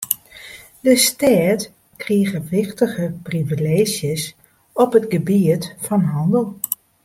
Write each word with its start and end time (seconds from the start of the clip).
De 0.79 0.95
stêd 1.05 1.71
krige 1.97 2.41
wichtige 2.53 3.05
privileezjes 3.27 4.23
op 4.83 4.91
it 4.99 5.05
gebiet 5.13 5.65
fan 5.85 6.03
hannel. 6.13 6.47